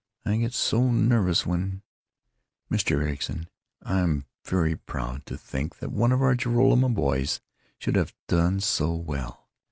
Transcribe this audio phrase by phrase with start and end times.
[0.25, 2.93] I get so nervous when——Mr.
[3.03, 3.47] Ericson,
[3.83, 7.39] I'm very proud to think that one of our Joralemon boys
[7.77, 9.51] should have done so well.